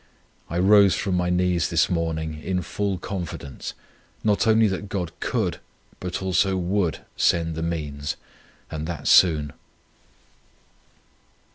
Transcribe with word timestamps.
I 0.49 0.57
rose 0.57 0.95
from 0.95 1.13
my 1.15 1.29
knees 1.29 1.69
this 1.69 1.87
morning 1.87 2.41
in 2.43 2.63
full 2.63 2.97
confidence, 2.97 3.75
not 4.23 4.47
only 4.47 4.65
that 4.67 4.89
God 4.89 5.11
could, 5.19 5.59
but 5.99 6.23
also 6.23 6.57
would, 6.57 7.01
send 7.15 7.53
the 7.53 7.61
means, 7.61 8.15
and 8.71 8.87
that 8.87 9.07
soon. 9.07 9.53